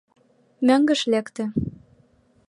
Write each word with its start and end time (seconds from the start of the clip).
Мӧҥгеш 0.65 1.01
лекте. 1.11 1.43